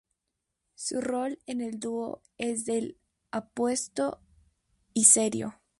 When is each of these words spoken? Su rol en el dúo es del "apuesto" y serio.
Su 0.73 0.99
rol 0.99 1.37
en 1.45 1.61
el 1.61 1.79
dúo 1.79 2.23
es 2.39 2.65
del 2.65 2.97
"apuesto" 3.29 4.19
y 4.95 5.03
serio. 5.03 5.61